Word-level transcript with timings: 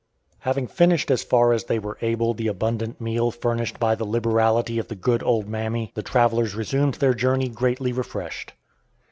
Having 0.39 0.65
finished 0.65 1.11
as 1.11 1.21
far 1.23 1.53
as 1.53 1.65
they 1.65 1.77
were 1.77 1.99
able 2.01 2.33
the 2.33 2.47
abundant 2.47 2.99
meal 2.99 3.29
furnished 3.29 3.79
by 3.79 3.93
the 3.93 4.03
liberality 4.03 4.79
of 4.79 4.87
the 4.87 4.95
good 4.95 5.21
"old 5.21 5.47
mammy," 5.47 5.91
the 5.93 6.01
travelers 6.01 6.55
resumed 6.55 6.95
their 6.95 7.13
journey 7.13 7.49
greatly 7.49 7.93
refreshed. 7.93 8.53